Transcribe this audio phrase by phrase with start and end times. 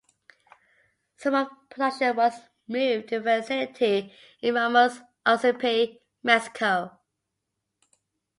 [1.17, 2.33] Some of production was
[2.67, 6.97] moved to a facility in Ramos Arizpe, Mexico.